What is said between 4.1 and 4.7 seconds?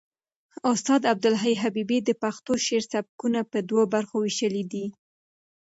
وېشلي